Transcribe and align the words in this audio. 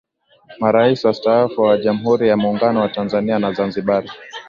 Marais 0.59 1.03
wastaafu 1.05 1.61
wa 1.61 1.77
Jamhuri 1.77 2.29
ya 2.29 2.37
Muungano 2.37 2.79
wa 2.81 2.89
Tanzania 2.89 3.39
na 3.39 3.53
Zanzibar 3.53 4.03